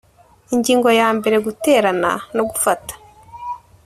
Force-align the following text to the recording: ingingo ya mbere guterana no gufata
ingingo 0.55 0.89
ya 0.99 1.07
mbere 1.17 1.37
guterana 1.45 2.11
no 2.35 2.43
gufata 2.49 2.93